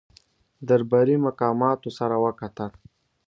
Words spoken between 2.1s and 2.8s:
وکتل.